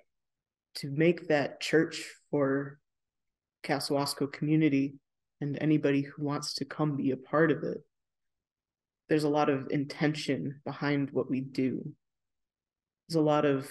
to 0.75 0.89
make 0.89 1.27
that 1.27 1.61
church 1.61 2.03
for 2.29 2.79
Casowasco 3.63 4.31
community 4.31 4.95
and 5.39 5.57
anybody 5.61 6.01
who 6.01 6.23
wants 6.23 6.53
to 6.55 6.65
come 6.65 6.97
be 6.97 7.11
a 7.11 7.17
part 7.17 7.51
of 7.51 7.63
it, 7.63 7.77
there's 9.09 9.23
a 9.23 9.29
lot 9.29 9.49
of 9.49 9.67
intention 9.71 10.61
behind 10.65 11.09
what 11.11 11.29
we 11.29 11.41
do. 11.41 11.83
There's 13.07 13.19
a 13.19 13.21
lot 13.21 13.45
of 13.45 13.69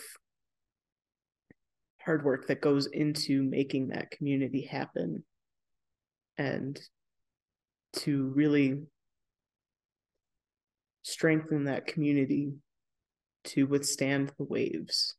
hard 2.02 2.24
work 2.24 2.48
that 2.48 2.60
goes 2.60 2.86
into 2.86 3.42
making 3.42 3.88
that 3.88 4.10
community 4.10 4.62
happen 4.62 5.22
and 6.36 6.80
to 7.92 8.32
really 8.34 8.82
strengthen 11.02 11.64
that 11.64 11.86
community 11.86 12.52
to 13.44 13.64
withstand 13.64 14.32
the 14.38 14.44
waves. 14.44 15.14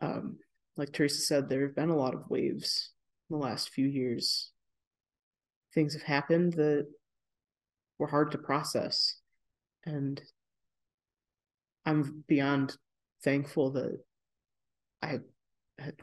Um, 0.00 0.38
like 0.76 0.92
Teresa 0.92 1.20
said, 1.20 1.48
there 1.48 1.62
have 1.62 1.74
been 1.74 1.90
a 1.90 1.96
lot 1.96 2.14
of 2.14 2.30
waves 2.30 2.90
in 3.28 3.38
the 3.38 3.44
last 3.44 3.70
few 3.70 3.86
years. 3.86 4.52
Things 5.74 5.94
have 5.94 6.02
happened 6.02 6.54
that 6.54 6.86
were 7.98 8.06
hard 8.06 8.32
to 8.32 8.38
process. 8.38 9.16
And 9.84 10.20
I'm 11.84 12.24
beyond 12.28 12.76
thankful 13.22 13.72
that 13.72 13.98
I 15.02 15.20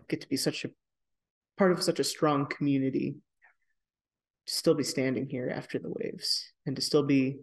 get 0.08 0.22
to 0.22 0.30
be 0.30 0.38
such 0.38 0.66
a 0.66 0.72
part 1.58 1.72
of 1.72 1.84
such 1.84 2.00
a 2.00 2.04
strong 2.04 2.48
community 2.48 3.16
to 4.48 4.54
still 4.54 4.74
be 4.74 4.84
standing 4.84 5.28
here 5.30 5.52
after 5.56 5.80
the 5.80 5.94
waves 6.02 6.52
and 6.66 6.76
to 6.76 6.82
still 6.82 7.04
be 7.04 7.38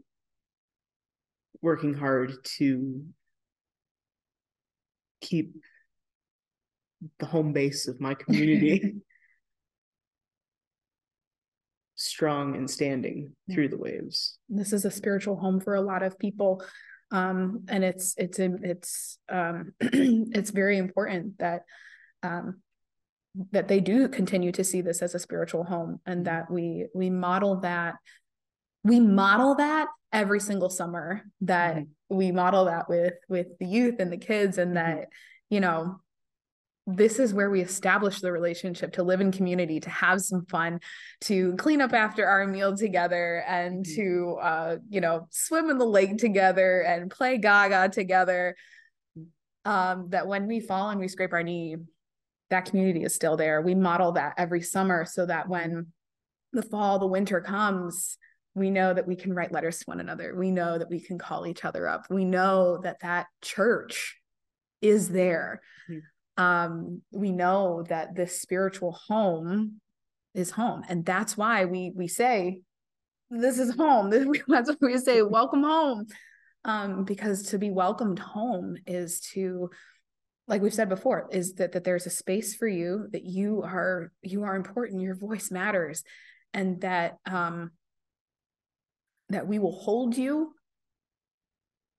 working 1.60 1.94
hard 1.94 2.32
to 2.58 3.04
keep 5.20 5.54
the 7.18 7.26
home 7.26 7.52
base 7.52 7.88
of 7.88 8.00
my 8.00 8.14
community 8.14 8.94
strong 11.94 12.56
and 12.56 12.68
standing 12.68 13.32
through 13.52 13.68
the 13.68 13.78
waves. 13.78 14.38
This 14.48 14.72
is 14.72 14.84
a 14.84 14.90
spiritual 14.90 15.36
home 15.36 15.60
for 15.60 15.74
a 15.74 15.80
lot 15.80 16.02
of 16.02 16.18
people. 16.18 16.64
Um, 17.10 17.64
and 17.68 17.84
it's 17.84 18.14
it's 18.16 18.38
it's 18.38 19.18
um, 19.28 19.72
it's 19.80 20.50
very 20.50 20.78
important 20.78 21.38
that 21.38 21.62
um, 22.22 22.60
that 23.52 23.68
they 23.68 23.80
do 23.80 24.08
continue 24.08 24.52
to 24.52 24.64
see 24.64 24.80
this 24.80 25.02
as 25.02 25.14
a 25.14 25.18
spiritual 25.18 25.64
home 25.64 26.00
and 26.06 26.26
that 26.26 26.50
we 26.50 26.86
we 26.94 27.10
model 27.10 27.60
that 27.60 27.94
we 28.84 28.98
model 28.98 29.54
that 29.56 29.88
every 30.12 30.40
single 30.40 30.70
summer 30.70 31.22
that 31.40 31.76
mm-hmm. 31.76 32.16
we 32.16 32.32
model 32.32 32.66
that 32.66 32.88
with 32.88 33.14
with 33.28 33.46
the 33.58 33.66
youth 33.66 33.96
and 33.98 34.12
the 34.12 34.18
kids 34.18 34.58
and 34.58 34.76
mm-hmm. 34.76 34.98
that 34.98 35.08
you 35.50 35.60
know 35.60 35.96
this 36.86 37.20
is 37.20 37.32
where 37.32 37.48
we 37.48 37.60
establish 37.60 38.20
the 38.20 38.32
relationship 38.32 38.92
to 38.92 39.04
live 39.04 39.20
in 39.20 39.30
community 39.30 39.78
to 39.78 39.88
have 39.88 40.20
some 40.20 40.44
fun 40.46 40.80
to 41.20 41.54
clean 41.54 41.80
up 41.80 41.92
after 41.92 42.26
our 42.26 42.44
meal 42.46 42.76
together 42.76 43.44
and 43.46 43.86
mm-hmm. 43.86 43.94
to 43.94 44.36
uh 44.42 44.76
you 44.88 45.00
know 45.00 45.26
swim 45.30 45.70
in 45.70 45.78
the 45.78 45.86
lake 45.86 46.18
together 46.18 46.80
and 46.80 47.10
play 47.10 47.38
gaga 47.38 47.88
together 47.88 48.54
um 49.64 50.08
that 50.10 50.26
when 50.26 50.46
we 50.46 50.60
fall 50.60 50.90
and 50.90 51.00
we 51.00 51.08
scrape 51.08 51.32
our 51.32 51.42
knee 51.42 51.76
that 52.50 52.66
community 52.66 53.02
is 53.04 53.14
still 53.14 53.36
there 53.36 53.62
we 53.62 53.74
model 53.74 54.12
that 54.12 54.34
every 54.36 54.60
summer 54.60 55.06
so 55.06 55.24
that 55.24 55.48
when 55.48 55.86
the 56.52 56.62
fall 56.62 56.98
the 56.98 57.06
winter 57.06 57.40
comes 57.40 58.18
we 58.54 58.70
know 58.70 58.92
that 58.92 59.06
we 59.06 59.16
can 59.16 59.32
write 59.32 59.52
letters 59.52 59.78
to 59.78 59.84
one 59.86 60.00
another. 60.00 60.34
We 60.36 60.50
know 60.50 60.78
that 60.78 60.90
we 60.90 61.00
can 61.00 61.18
call 61.18 61.46
each 61.46 61.64
other 61.64 61.88
up. 61.88 62.06
We 62.10 62.24
know 62.24 62.78
that 62.78 63.00
that 63.00 63.26
church 63.40 64.18
is 64.80 65.08
there. 65.08 65.60
Mm-hmm 65.90 65.98
um, 66.36 67.02
we 67.10 67.30
know 67.30 67.84
that 67.88 68.14
this 68.14 68.40
spiritual 68.40 68.92
home 68.92 69.80
is 70.34 70.50
home, 70.50 70.82
and 70.88 71.04
that's 71.04 71.36
why 71.36 71.66
we 71.66 71.92
we 71.94 72.08
say 72.08 72.60
this 73.30 73.58
is 73.58 73.74
home. 73.74 74.10
That's 74.48 74.68
what 74.68 74.78
we 74.80 74.98
say 74.98 75.22
welcome 75.22 75.62
home, 75.62 76.06
um, 76.64 77.04
because 77.04 77.44
to 77.44 77.58
be 77.58 77.70
welcomed 77.70 78.18
home 78.18 78.76
is 78.86 79.20
to 79.32 79.70
like 80.48 80.60
we've 80.60 80.74
said 80.74 80.88
before 80.88 81.28
is 81.30 81.54
that 81.54 81.72
that 81.72 81.84
there's 81.84 82.06
a 82.06 82.10
space 82.10 82.54
for 82.56 82.66
you 82.66 83.06
that 83.12 83.24
you 83.24 83.62
are 83.62 84.12
you 84.22 84.44
are 84.44 84.56
important. 84.56 85.02
Your 85.02 85.14
voice 85.14 85.50
matters. 85.50 86.02
And 86.54 86.80
that 86.82 87.16
um 87.26 87.70
that 89.32 89.46
we 89.46 89.58
will 89.58 89.72
hold 89.72 90.16
you 90.16 90.52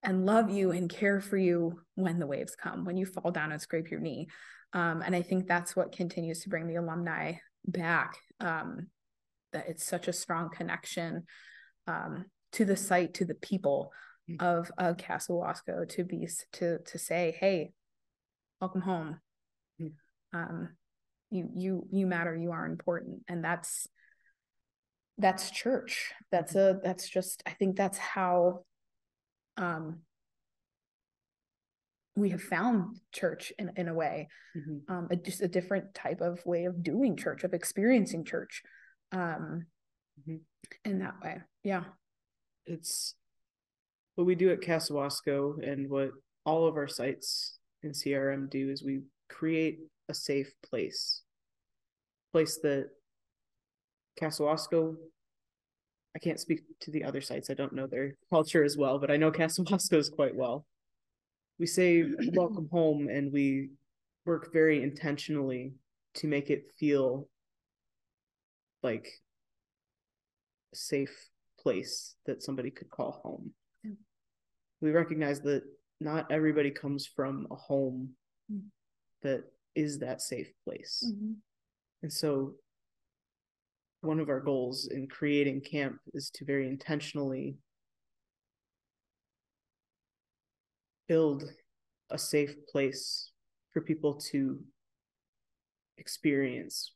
and 0.02 0.26
love 0.26 0.50
you 0.50 0.70
and 0.70 0.90
care 0.90 1.20
for 1.20 1.36
you 1.36 1.80
when 1.94 2.18
the 2.18 2.26
waves 2.26 2.56
come, 2.56 2.84
when 2.84 2.96
you 2.96 3.06
fall 3.06 3.30
down 3.30 3.52
and 3.52 3.60
scrape 3.60 3.90
your 3.90 4.00
knee. 4.00 4.28
Um, 4.72 5.02
and 5.02 5.14
I 5.14 5.22
think 5.22 5.46
that's 5.46 5.74
what 5.74 5.96
continues 5.96 6.40
to 6.40 6.48
bring 6.48 6.66
the 6.66 6.76
alumni 6.76 7.34
back. 7.66 8.16
Um, 8.40 8.88
that 9.52 9.68
it's 9.68 9.84
such 9.84 10.08
a 10.08 10.12
strong 10.12 10.50
connection 10.50 11.24
um, 11.86 12.26
to 12.52 12.64
the 12.64 12.76
site, 12.76 13.14
to 13.14 13.24
the 13.24 13.34
people 13.34 13.92
mm. 14.30 14.40
of, 14.42 14.70
of 14.78 14.96
Casowasco 14.96 15.88
to 15.90 16.04
be 16.04 16.28
to 16.54 16.78
to 16.78 16.98
say, 16.98 17.36
hey, 17.38 17.72
welcome 18.60 18.80
home. 18.80 19.20
Mm. 19.80 19.92
Um, 20.32 20.68
you 21.30 21.48
you 21.54 21.86
you 21.90 22.06
matter. 22.06 22.36
You 22.36 22.50
are 22.50 22.66
important, 22.66 23.22
and 23.28 23.44
that's 23.44 23.88
that's 25.18 25.50
church. 25.50 26.12
That's 26.30 26.54
mm-hmm. 26.54 26.78
a 26.78 26.80
that's 26.82 27.08
just. 27.08 27.42
I 27.46 27.50
think 27.50 27.76
that's 27.76 27.98
how 27.98 28.64
um, 29.56 30.00
we 32.16 32.30
have 32.30 32.42
found 32.42 32.98
church 33.12 33.52
in, 33.58 33.72
in 33.76 33.88
a 33.88 33.94
way, 33.94 34.28
mm-hmm. 34.56 34.92
um, 34.92 35.08
a, 35.10 35.16
just 35.16 35.42
a 35.42 35.48
different 35.48 35.94
type 35.94 36.20
of 36.20 36.44
way 36.46 36.64
of 36.64 36.82
doing 36.82 37.16
church, 37.16 37.44
of 37.44 37.54
experiencing 37.54 38.24
church 38.24 38.62
um, 39.12 39.66
mm-hmm. 40.20 40.36
in 40.84 40.98
that 41.00 41.14
way. 41.22 41.38
Yeah. 41.62 41.84
It's 42.66 43.14
what 44.14 44.26
we 44.26 44.34
do 44.34 44.50
at 44.50 44.60
Casowasco 44.60 45.66
and 45.68 45.90
what 45.90 46.10
all 46.46 46.66
of 46.66 46.76
our 46.76 46.88
sites 46.88 47.58
in 47.82 47.90
CRM 47.90 48.48
do 48.48 48.70
is 48.70 48.82
we 48.82 49.02
create 49.28 49.78
a 50.08 50.14
safe 50.14 50.52
place, 50.68 51.22
place 52.32 52.58
that 52.62 52.90
Casowasco 54.20 54.96
I 56.14 56.18
can't 56.20 56.38
speak 56.38 56.62
to 56.80 56.90
the 56.90 57.04
other 57.04 57.20
sites. 57.20 57.50
I 57.50 57.54
don't 57.54 57.72
know 57.72 57.86
their 57.86 58.12
culture 58.30 58.62
as 58.62 58.76
well, 58.76 58.98
but 58.98 59.10
I 59.10 59.16
know 59.16 59.30
Casowasco's 59.32 60.08
quite 60.08 60.34
well. 60.34 60.66
We 61.58 61.66
say 61.66 62.04
welcome 62.32 62.68
home 62.70 63.08
and 63.08 63.32
we 63.32 63.70
work 64.24 64.52
very 64.52 64.82
intentionally 64.82 65.74
to 66.14 66.26
make 66.26 66.50
it 66.50 66.70
feel 66.78 67.28
like 68.82 69.08
a 70.72 70.76
safe 70.76 71.28
place 71.58 72.14
that 72.26 72.42
somebody 72.42 72.70
could 72.70 72.90
call 72.90 73.20
home. 73.22 73.52
Yeah. 73.82 73.92
We 74.80 74.92
recognize 74.92 75.40
that 75.40 75.62
not 76.00 76.30
everybody 76.30 76.70
comes 76.70 77.06
from 77.06 77.46
a 77.50 77.56
home 77.56 78.10
mm-hmm. 78.52 78.66
that 79.22 79.44
is 79.74 79.98
that 79.98 80.20
safe 80.22 80.52
place. 80.64 81.04
Mm-hmm. 81.06 81.32
And 82.02 82.12
so 82.12 82.54
one 84.04 84.20
of 84.20 84.28
our 84.28 84.40
goals 84.40 84.88
in 84.88 85.08
creating 85.08 85.60
camp 85.60 85.98
is 86.12 86.30
to 86.30 86.44
very 86.44 86.68
intentionally 86.68 87.56
build 91.08 91.44
a 92.10 92.18
safe 92.18 92.54
place 92.70 93.30
for 93.72 93.80
people 93.80 94.14
to 94.14 94.60
experience 95.98 96.92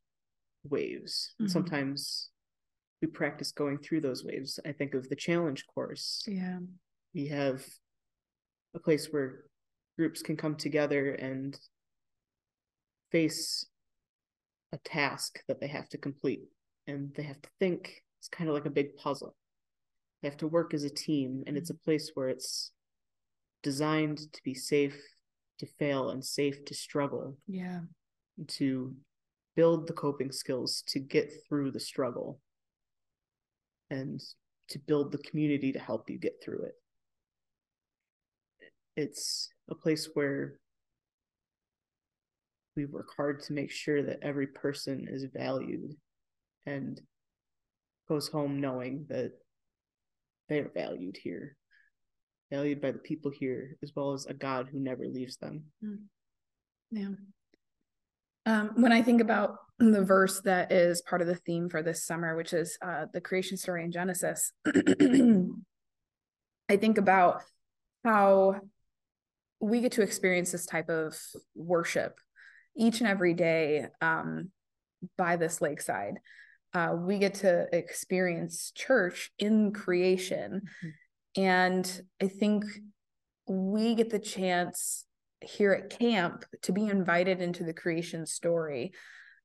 waves. 0.64 1.34
Mm-hmm. 1.40 1.50
Sometimes 1.50 2.30
we 3.00 3.08
practice 3.08 3.52
going 3.52 3.78
through 3.78 4.00
those 4.00 4.24
waves. 4.24 4.58
I 4.66 4.72
think 4.72 4.94
of 4.94 5.08
the 5.08 5.16
challenge 5.16 5.64
course. 5.72 6.24
Yeah. 6.26 6.58
We 7.14 7.28
have 7.28 7.64
a 8.74 8.78
place 8.78 9.08
where 9.10 9.44
groups 9.96 10.22
can 10.22 10.36
come 10.36 10.56
together 10.56 11.12
and 11.12 11.58
face 13.10 13.66
a 14.72 14.78
task 14.78 15.40
that 15.48 15.60
they 15.60 15.68
have 15.68 15.88
to 15.90 15.98
complete 15.98 16.42
and 16.88 17.14
they 17.14 17.22
have 17.22 17.40
to 17.42 17.50
think. 17.60 18.02
It's 18.18 18.28
kind 18.28 18.48
of 18.48 18.54
like 18.54 18.66
a 18.66 18.70
big 18.70 18.96
puzzle. 18.96 19.36
They 20.20 20.28
have 20.28 20.38
to 20.38 20.48
work 20.48 20.74
as 20.74 20.82
a 20.82 20.90
team 20.90 21.44
and 21.46 21.56
it's 21.56 21.70
a 21.70 21.74
mm-hmm. 21.74 21.84
place 21.84 22.10
where 22.14 22.28
it's 22.28 22.72
designed 23.62 24.18
to 24.32 24.42
be 24.42 24.54
safe 24.54 25.00
to 25.60 25.66
fail 25.78 26.10
and 26.10 26.24
safe 26.24 26.64
to 26.64 26.74
struggle 26.74 27.36
yeah. 27.46 27.80
to 28.46 28.94
build 29.56 29.86
the 29.86 29.92
coping 29.92 30.32
skills 30.32 30.82
to 30.86 31.00
get 31.00 31.30
through 31.48 31.70
the 31.70 31.80
struggle 31.80 32.40
and 33.90 34.20
to 34.68 34.78
build 34.78 35.12
the 35.12 35.18
community 35.18 35.72
to 35.72 35.78
help 35.78 36.08
you 36.10 36.18
get 36.18 36.34
through 36.44 36.62
it. 36.62 36.74
It's 38.96 39.48
a 39.70 39.74
place 39.74 40.08
where 40.14 40.58
we 42.76 42.86
work 42.86 43.08
hard 43.16 43.42
to 43.42 43.52
make 43.52 43.70
sure 43.70 44.02
that 44.02 44.20
every 44.22 44.46
person 44.46 45.06
is 45.08 45.24
valued 45.34 45.96
and 46.68 47.00
goes 48.08 48.28
home 48.28 48.60
knowing 48.60 49.06
that 49.08 49.32
they 50.48 50.58
are 50.58 50.70
valued 50.74 51.16
here, 51.22 51.56
valued 52.50 52.80
by 52.80 52.92
the 52.92 52.98
people 52.98 53.30
here, 53.30 53.76
as 53.82 53.92
well 53.94 54.12
as 54.12 54.26
a 54.26 54.34
God 54.34 54.68
who 54.70 54.78
never 54.80 55.06
leaves 55.06 55.36
them. 55.36 55.64
Yeah. 56.90 57.08
Um, 58.46 58.70
when 58.76 58.92
I 58.92 59.02
think 59.02 59.20
about 59.20 59.56
the 59.78 60.02
verse 60.02 60.40
that 60.40 60.72
is 60.72 61.02
part 61.02 61.20
of 61.20 61.28
the 61.28 61.34
theme 61.34 61.68
for 61.68 61.82
this 61.82 62.04
summer, 62.04 62.34
which 62.36 62.52
is 62.52 62.78
uh, 62.80 63.06
the 63.12 63.20
creation 63.20 63.56
story 63.56 63.84
in 63.84 63.92
Genesis, 63.92 64.52
I 66.70 66.76
think 66.76 66.98
about 66.98 67.42
how 68.04 68.60
we 69.60 69.80
get 69.80 69.92
to 69.92 70.02
experience 70.02 70.52
this 70.52 70.66
type 70.66 70.88
of 70.88 71.18
worship 71.54 72.18
each 72.76 73.00
and 73.00 73.08
every 73.08 73.34
day 73.34 73.86
um, 74.00 74.50
by 75.16 75.36
this 75.36 75.60
lakeside. 75.60 76.18
Uh, 76.74 76.94
we 76.98 77.18
get 77.18 77.34
to 77.34 77.66
experience 77.72 78.72
church 78.74 79.30
in 79.38 79.72
creation. 79.72 80.62
Mm-hmm. 80.62 81.42
And 81.42 82.02
I 82.20 82.28
think 82.28 82.64
we 83.46 83.94
get 83.94 84.10
the 84.10 84.18
chance 84.18 85.06
here 85.40 85.72
at 85.72 85.98
camp 85.98 86.44
to 86.62 86.72
be 86.72 86.88
invited 86.88 87.40
into 87.40 87.64
the 87.64 87.72
creation 87.72 88.26
story 88.26 88.92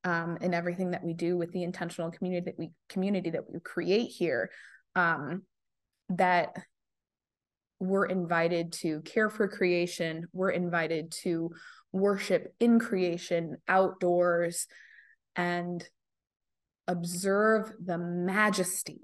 um, 0.03 0.37
and 0.41 0.53
everything 0.53 0.91
that 0.91 1.03
we 1.03 1.13
do 1.13 1.37
with 1.37 1.51
the 1.51 1.63
intentional 1.63 2.11
community 2.11 2.45
that 2.45 2.57
we 2.57 2.71
community 2.89 3.29
that 3.29 3.49
we 3.51 3.59
create 3.59 4.07
here 4.07 4.49
um, 4.95 5.43
that 6.09 6.55
we're 7.79 8.05
invited 8.05 8.71
to 8.71 9.01
care 9.01 9.29
for 9.29 9.47
creation 9.47 10.25
we're 10.33 10.49
invited 10.49 11.11
to 11.11 11.51
worship 11.91 12.53
in 12.59 12.79
creation 12.79 13.57
outdoors 13.67 14.65
and 15.35 15.87
observe 16.87 17.71
the 17.83 17.97
majesty 17.97 19.01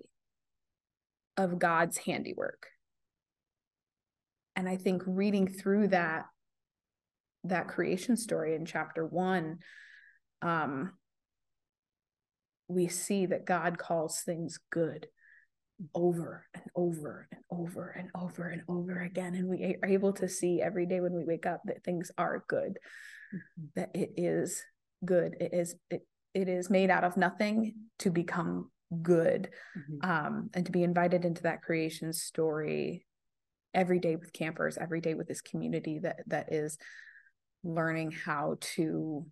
of 1.38 1.60
God's 1.60 1.98
handiwork. 1.98 2.68
And 4.56 4.68
I 4.68 4.76
think 4.76 5.04
reading 5.06 5.48
through 5.48 5.90
that 5.90 6.26
that 7.46 7.70
creation 7.70 8.18
story 8.18 8.54
in 8.54 8.66
chapter 8.66 9.06
1 9.06 9.60
um 10.42 10.92
we 12.68 12.90
see 12.90 13.26
that 13.26 13.46
God 13.46 13.78
calls 13.78 14.20
things 14.20 14.60
good 14.70 15.08
over 15.96 16.46
and 16.54 16.64
over 16.76 17.30
and 17.32 17.42
over 17.50 17.90
and 17.98 18.10
over 18.14 18.50
and 18.50 18.62
over 18.68 19.00
again 19.00 19.36
and 19.36 19.48
we 19.48 19.78
are 19.82 19.90
able 19.90 20.12
to 20.12 20.28
see 20.28 20.62
every 20.62 20.86
day 20.86 21.00
when 21.00 21.14
we 21.14 21.24
wake 21.24 21.46
up 21.46 21.62
that 21.66 21.84
things 21.86 22.12
are 22.18 22.44
good 22.50 22.78
mm-hmm. 23.34 23.66
that 23.78 23.90
it 23.94 24.12
is 24.18 24.62
good 25.06 25.38
it 25.40 25.54
is 25.54 25.76
it, 25.90 26.02
it 26.34 26.48
is 26.48 26.70
made 26.70 26.90
out 26.90 27.04
of 27.04 27.18
nothing 27.18 27.74
to 28.00 28.10
become 28.10 28.70
good 29.02 29.50
mm-hmm. 29.78 30.10
um, 30.10 30.50
and 30.54 30.66
to 30.66 30.72
be 30.72 30.84
invited 30.84 31.26
into 31.26 31.44
that 31.44 31.62
creation 31.62 32.12
story 32.12 33.06
every 33.74 34.00
day 34.00 34.16
with 34.16 34.34
campers 34.34 34.78
every 34.80 35.00
day 35.00 35.14
with 35.14 35.28
this 35.28 35.42
community 35.42 36.00
that 36.00 36.18
that 36.26 36.52
is 36.52 36.78
learning 37.64 38.12
how 38.12 38.58
to 38.62 39.26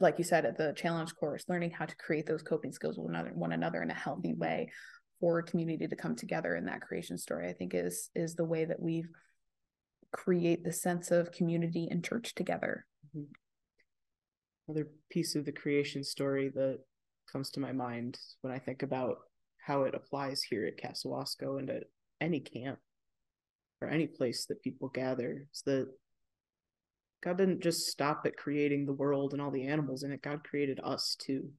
like 0.00 0.18
you 0.18 0.24
said 0.24 0.44
at 0.44 0.58
the 0.58 0.72
challenge 0.76 1.14
course 1.14 1.44
learning 1.48 1.70
how 1.70 1.84
to 1.84 1.96
create 1.96 2.26
those 2.26 2.42
coping 2.42 2.72
skills 2.72 2.98
with 2.98 3.08
another, 3.08 3.30
one 3.34 3.52
another 3.52 3.82
in 3.82 3.90
a 3.90 3.94
healthy 3.94 4.34
way 4.34 4.68
for 5.20 5.38
a 5.38 5.42
community 5.44 5.86
to 5.86 5.96
come 5.96 6.16
together 6.16 6.56
in 6.56 6.64
that 6.64 6.80
creation 6.80 7.16
story 7.16 7.48
i 7.48 7.52
think 7.52 7.72
is 7.72 8.10
is 8.16 8.34
the 8.34 8.44
way 8.44 8.64
that 8.64 8.80
we 8.80 9.04
create 10.12 10.64
the 10.64 10.72
sense 10.72 11.12
of 11.12 11.30
community 11.30 11.86
and 11.88 12.04
church 12.04 12.34
together 12.34 12.84
mm-hmm. 13.16 13.30
Another 14.70 14.88
piece 15.10 15.34
of 15.34 15.44
the 15.44 15.50
creation 15.50 16.04
story 16.04 16.48
that 16.54 16.78
comes 17.32 17.50
to 17.50 17.58
my 17.58 17.72
mind 17.72 18.16
when 18.42 18.52
i 18.52 18.58
think 18.58 18.84
about 18.84 19.16
how 19.66 19.82
it 19.82 19.96
applies 19.96 20.44
here 20.44 20.64
at 20.64 20.80
Casowasco 20.80 21.58
and 21.58 21.68
at 21.70 21.82
any 22.20 22.38
camp 22.38 22.78
or 23.80 23.88
any 23.88 24.06
place 24.06 24.46
that 24.46 24.62
people 24.62 24.88
gather 24.88 25.48
is 25.52 25.62
that 25.66 25.88
God 27.20 27.36
didn't 27.36 27.64
just 27.64 27.88
stop 27.88 28.22
at 28.26 28.36
creating 28.36 28.86
the 28.86 28.92
world 28.92 29.32
and 29.32 29.42
all 29.42 29.50
the 29.50 29.66
animals 29.66 30.04
in 30.04 30.12
it. 30.12 30.22
God 30.22 30.44
created 30.44 30.78
us 30.84 31.16
too. 31.20 31.50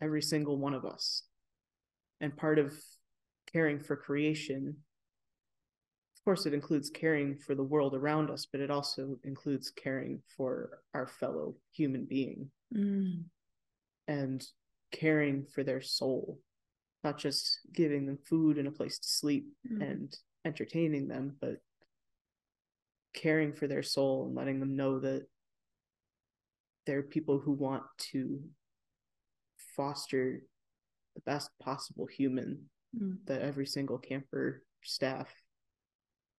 Every 0.00 0.22
single 0.22 0.56
one 0.56 0.72
of 0.72 0.86
us. 0.86 1.22
And 2.18 2.34
part 2.34 2.58
of 2.58 2.72
caring 3.52 3.78
for 3.78 3.94
creation, 3.94 4.78
course, 6.26 6.44
it 6.44 6.52
includes 6.52 6.90
caring 6.90 7.36
for 7.36 7.54
the 7.54 7.62
world 7.62 7.94
around 7.94 8.30
us, 8.30 8.48
but 8.50 8.60
it 8.60 8.68
also 8.68 9.16
includes 9.22 9.70
caring 9.70 10.20
for 10.36 10.80
our 10.92 11.06
fellow 11.06 11.54
human 11.72 12.04
being 12.04 12.50
mm. 12.76 13.22
and 14.08 14.44
caring 14.90 15.46
for 15.46 15.62
their 15.62 15.80
soul, 15.80 16.40
not 17.04 17.16
just 17.16 17.60
giving 17.72 18.06
them 18.06 18.18
food 18.28 18.58
and 18.58 18.66
a 18.66 18.72
place 18.72 18.98
to 18.98 19.08
sleep 19.08 19.46
mm. 19.72 19.80
and 19.80 20.16
entertaining 20.44 21.06
them, 21.06 21.36
but 21.40 21.58
caring 23.14 23.52
for 23.52 23.68
their 23.68 23.84
soul 23.84 24.26
and 24.26 24.34
letting 24.34 24.58
them 24.58 24.74
know 24.74 24.98
that 24.98 25.26
there 26.86 26.98
are 26.98 27.04
people 27.04 27.38
who 27.38 27.52
want 27.52 27.84
to 27.98 28.40
foster 29.76 30.42
the 31.14 31.20
best 31.20 31.50
possible 31.62 32.06
human 32.06 32.64
mm. 33.00 33.16
that 33.26 33.42
every 33.42 33.64
single 33.64 33.98
camper 33.98 34.64
staff 34.82 35.32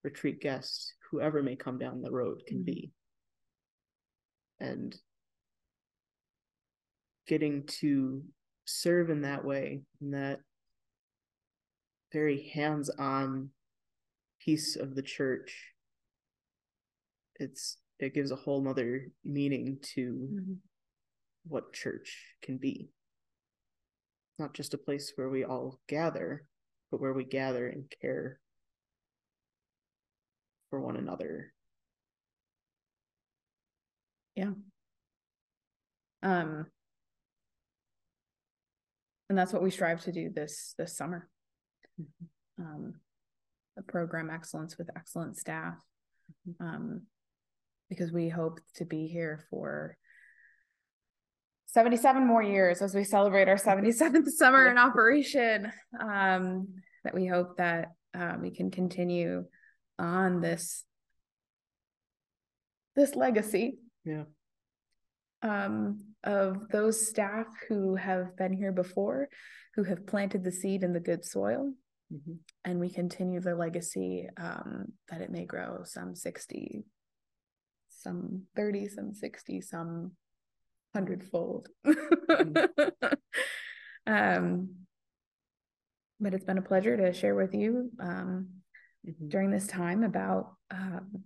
retreat 0.07 0.39
guests, 0.39 0.93
whoever 1.11 1.43
may 1.43 1.57
come 1.57 1.77
down 1.77 2.01
the 2.01 2.11
road 2.11 2.41
can 2.47 2.59
mm. 2.59 2.65
be 2.65 2.91
and 4.59 4.95
getting 7.27 7.63
to 7.67 8.23
serve 8.65 9.09
in 9.09 9.21
that 9.21 9.43
way 9.43 9.81
in 10.01 10.11
that 10.11 10.39
very 12.13 12.49
hands-on 12.53 13.49
piece 14.39 14.77
of 14.77 14.95
the 14.95 15.01
church 15.01 15.73
it's 17.35 17.77
it 17.99 18.13
gives 18.13 18.31
a 18.31 18.35
whole 18.35 18.61
nother 18.61 19.07
meaning 19.25 19.77
to 19.81 20.29
mm-hmm. 20.31 20.53
what 21.47 21.73
church 21.73 22.33
can 22.41 22.57
be 22.57 22.89
not 24.39 24.53
just 24.53 24.73
a 24.73 24.77
place 24.77 25.11
where 25.15 25.29
we 25.29 25.43
all 25.43 25.79
gather 25.89 26.47
but 26.91 27.01
where 27.01 27.13
we 27.13 27.25
gather 27.25 27.67
and 27.67 27.91
care 28.01 28.39
for 30.69 30.81
one 30.81 30.97
another 30.97 31.53
yeah 34.35 34.51
um 36.23 36.65
and 39.29 39.37
that's 39.37 39.53
what 39.53 39.63
we 39.63 39.71
strive 39.71 40.01
to 40.03 40.11
do 40.11 40.29
this 40.29 40.73
this 40.77 40.95
summer 40.95 41.29
mm-hmm. 41.99 42.63
um 42.63 42.93
the 43.75 43.83
program 43.83 44.29
excellence 44.29 44.77
with 44.77 44.89
excellent 44.95 45.37
staff 45.37 45.75
mm-hmm. 46.49 46.65
um 46.65 47.01
because 47.89 48.11
we 48.11 48.29
hope 48.29 48.59
to 48.75 48.85
be 48.85 49.07
here 49.07 49.45
for 49.49 49.97
77 51.67 52.25
more 52.25 52.41
years 52.41 52.81
as 52.81 52.95
we 52.95 53.03
celebrate 53.03 53.47
our 53.47 53.55
77th 53.55 54.27
summer 54.35 54.67
in 54.67 54.77
operation. 54.77 55.71
Um, 55.99 56.67
that 57.03 57.13
we 57.13 57.27
hope 57.27 57.57
that 57.57 57.89
uh, 58.17 58.33
we 58.41 58.51
can 58.51 58.71
continue 58.71 59.45
on 59.99 60.41
this 60.41 60.83
this 62.95 63.15
legacy. 63.15 63.77
Yeah. 64.03 64.23
Um, 65.43 65.99
of 66.23 66.67
those 66.69 67.07
staff 67.07 67.45
who 67.69 67.95
have 67.95 68.35
been 68.35 68.53
here 68.53 68.71
before, 68.71 69.29
who 69.75 69.83
have 69.83 70.07
planted 70.07 70.43
the 70.43 70.51
seed 70.51 70.83
in 70.83 70.93
the 70.93 70.99
good 70.99 71.23
soil, 71.23 71.73
mm-hmm. 72.11 72.33
and 72.65 72.79
we 72.79 72.89
continue 72.89 73.39
the 73.39 73.55
legacy 73.55 74.27
um, 74.35 74.91
that 75.09 75.21
it 75.21 75.29
may 75.29 75.45
grow 75.45 75.83
some 75.85 76.15
60, 76.15 76.83
some 77.89 78.43
30, 78.55 78.87
some 78.87 79.13
60, 79.13 79.61
some 79.61 80.11
hundredfold. 80.95 81.69
mm-hmm. 81.85 83.05
um, 84.07 84.69
but 86.19 86.33
it's 86.33 86.45
been 86.45 86.57
a 86.57 86.63
pleasure 86.63 86.97
to 86.97 87.13
share 87.13 87.35
with 87.35 87.53
you 87.53 87.91
um, 88.01 88.47
mm-hmm. 89.07 89.27
during 89.29 89.51
this 89.51 89.67
time 89.67 90.03
about 90.03 90.53
um, 90.71 91.23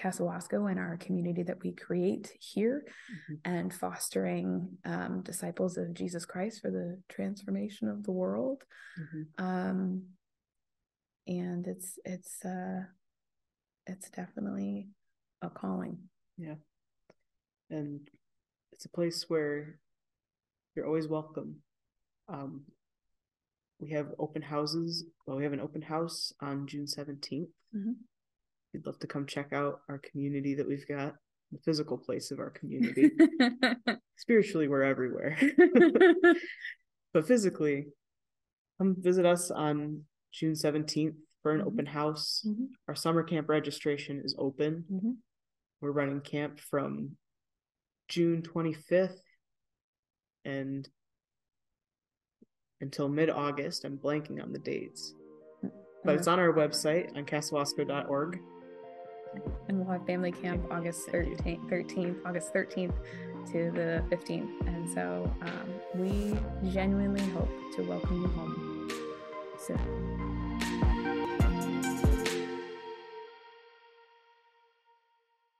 Casowasco 0.00 0.70
and 0.70 0.78
our 0.78 0.96
community 0.98 1.42
that 1.42 1.62
we 1.62 1.72
create 1.72 2.32
here 2.40 2.84
mm-hmm. 2.86 3.50
and 3.50 3.72
fostering 3.72 4.68
um, 4.84 5.22
disciples 5.22 5.76
of 5.76 5.94
Jesus 5.94 6.24
Christ 6.24 6.60
for 6.60 6.70
the 6.70 7.00
transformation 7.08 7.88
of 7.88 8.02
the 8.02 8.12
world. 8.12 8.62
Mm-hmm. 9.00 9.44
Um, 9.44 10.02
and 11.26 11.66
it's 11.66 11.98
it's 12.04 12.44
uh, 12.44 12.82
it's 13.86 14.10
definitely 14.10 14.88
a 15.42 15.48
calling. 15.48 15.98
Yeah. 16.36 16.54
And 17.70 18.08
it's 18.72 18.84
a 18.84 18.90
place 18.90 19.24
where 19.28 19.78
you're 20.74 20.86
always 20.86 21.08
welcome. 21.08 21.56
Um, 22.28 22.62
we 23.78 23.90
have 23.90 24.08
open 24.18 24.42
houses. 24.42 25.04
Well, 25.26 25.36
we 25.36 25.44
have 25.44 25.52
an 25.52 25.60
open 25.60 25.82
house 25.82 26.32
on 26.40 26.66
June 26.66 26.86
17th. 26.86 27.48
Mm-hmm. 27.74 27.92
We'd 28.72 28.86
love 28.86 28.98
to 29.00 29.06
come 29.06 29.26
check 29.26 29.52
out 29.52 29.80
our 29.88 29.98
community 29.98 30.54
that 30.54 30.66
we've 30.66 30.86
got 30.88 31.14
the 31.52 31.58
physical 31.64 31.96
place 31.98 32.30
of 32.30 32.38
our 32.38 32.50
community. 32.50 33.10
Spiritually, 34.16 34.68
we're 34.68 34.82
everywhere. 34.82 35.38
but 37.14 37.26
physically, 37.26 37.86
come 38.78 38.96
visit 38.98 39.24
us 39.26 39.50
on 39.50 40.02
June 40.32 40.54
17th 40.54 41.14
for 41.42 41.52
an 41.52 41.60
Mhm. 41.60 41.66
open 41.66 41.86
house. 41.86 42.44
Mhm. 42.46 42.68
Our 42.88 42.94
summer 42.94 43.22
camp 43.22 43.48
registration 43.48 44.20
is 44.24 44.34
open. 44.38 44.84
Mhm. 44.90 45.16
We're 45.80 45.92
running 45.92 46.20
camp 46.20 46.58
from 46.58 47.16
June 48.08 48.42
25th 48.42 49.20
and 50.44 50.88
until 52.80 53.08
mid 53.08 53.30
August. 53.30 53.84
I'm 53.84 53.98
blanking 53.98 54.42
on 54.42 54.52
the 54.52 54.58
dates, 54.58 55.14
but 56.04 56.14
it's 56.14 56.28
on 56.28 56.38
our 56.38 56.52
website 56.52 57.16
on 57.16 57.24
casowasco.org. 57.24 58.40
and 59.68 59.78
we'll 59.78 59.90
have 59.90 60.06
family 60.06 60.32
camp 60.32 60.64
August 60.70 61.08
13th, 61.08 61.68
13th, 61.68 62.16
August 62.24 62.54
13th 62.54 62.94
to 63.52 63.70
the 63.70 64.02
15th. 64.10 64.66
And 64.66 64.92
so 64.92 65.32
um, 65.42 65.74
we 65.94 66.36
genuinely 66.70 67.24
hope 67.30 67.50
to 67.76 67.82
welcome 67.82 68.22
you 68.22 68.28
home 68.28 68.90
soon. 69.58 70.35